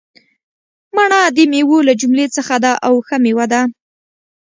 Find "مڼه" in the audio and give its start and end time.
0.95-1.19